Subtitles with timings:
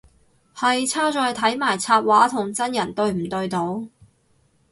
[0.55, 3.83] 係差在睇埋插畫同真人對唔對到